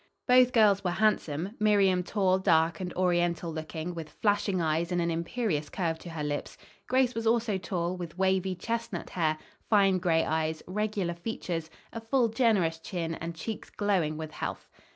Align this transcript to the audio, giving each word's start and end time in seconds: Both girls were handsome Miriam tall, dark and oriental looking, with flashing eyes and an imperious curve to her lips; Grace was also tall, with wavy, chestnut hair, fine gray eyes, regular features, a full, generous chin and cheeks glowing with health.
Both 0.27 0.51
girls 0.51 0.83
were 0.83 0.89
handsome 0.89 1.55
Miriam 1.59 2.01
tall, 2.01 2.39
dark 2.39 2.79
and 2.79 2.91
oriental 2.95 3.51
looking, 3.53 3.93
with 3.93 4.09
flashing 4.09 4.59
eyes 4.59 4.91
and 4.91 4.99
an 4.99 5.11
imperious 5.11 5.69
curve 5.69 5.99
to 5.99 6.09
her 6.09 6.23
lips; 6.23 6.57
Grace 6.87 7.13
was 7.13 7.27
also 7.27 7.59
tall, 7.59 7.95
with 7.97 8.17
wavy, 8.17 8.55
chestnut 8.55 9.11
hair, 9.11 9.37
fine 9.69 9.99
gray 9.99 10.25
eyes, 10.25 10.63
regular 10.65 11.13
features, 11.13 11.69
a 11.93 12.01
full, 12.01 12.29
generous 12.29 12.79
chin 12.79 13.13
and 13.13 13.35
cheeks 13.35 13.69
glowing 13.69 14.17
with 14.17 14.31
health. 14.31 14.67